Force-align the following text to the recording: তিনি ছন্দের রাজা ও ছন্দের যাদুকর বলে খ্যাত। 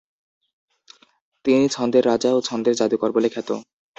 তিনি 1.45 1.65
ছন্দের 1.67 2.03
রাজা 2.05 2.29
ও 2.33 2.39
ছন্দের 2.41 2.75
যাদুকর 2.79 3.09
বলে 3.11 3.29
খ্যাত। 3.33 3.49